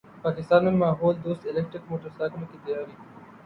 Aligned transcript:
پاکستان 0.23 0.63
میں 0.65 0.71
ماحول 0.75 1.15
دوست 1.23 1.47
الیکٹرک 1.47 1.83
موٹر 1.89 2.09
سائیکلوں 2.17 2.47
کی 2.51 2.57
تیاری 2.65 2.91